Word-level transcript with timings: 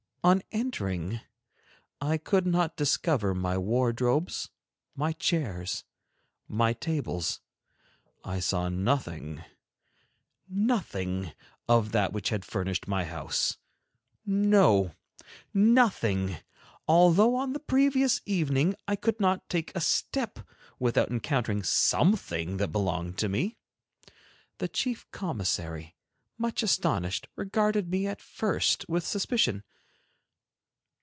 On 0.23 0.43
entering, 0.51 1.19
I 1.99 2.19
could 2.19 2.45
not 2.45 2.77
discover 2.77 3.33
my 3.33 3.57
wardrobes, 3.57 4.51
my 4.93 5.13
chairs, 5.13 5.83
my 6.47 6.73
tables; 6.73 7.41
I 8.23 8.39
saw 8.39 8.69
nothing, 8.69 9.43
nothing 10.47 11.33
of 11.67 11.91
that 11.93 12.13
which 12.13 12.29
had 12.29 12.45
furnished 12.45 12.87
my 12.87 13.03
house, 13.03 13.57
no, 14.23 14.91
nothing, 15.55 16.37
although 16.87 17.33
on 17.35 17.53
the 17.53 17.59
previous 17.59 18.21
evening, 18.27 18.75
I 18.87 18.95
could 18.95 19.19
not 19.19 19.49
take 19.49 19.75
a 19.75 19.81
step 19.81 20.37
without 20.77 21.09
encountering 21.09 21.63
something 21.63 22.57
that 22.57 22.67
belonged 22.71 23.17
to 23.17 23.27
me. 23.27 23.57
The 24.59 24.67
chief 24.67 25.09
commissary, 25.09 25.95
much 26.37 26.61
astonished, 26.61 27.27
regarded 27.35 27.89
me 27.89 28.05
at 28.05 28.21
first 28.21 28.87
with 28.87 29.03
suspicion. 29.03 29.63